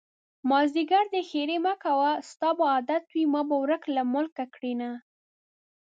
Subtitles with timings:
[0.49, 4.89] مازديګری دی ښېرې مکړه ستا به عادت وي ما به ورک له ملکه کړينه